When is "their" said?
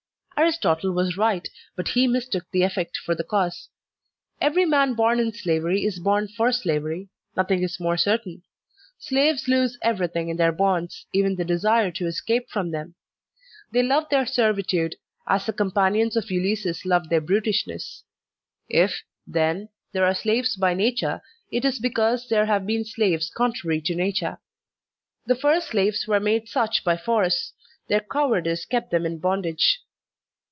10.37-10.51, 14.09-14.25, 17.11-17.21, 27.89-28.01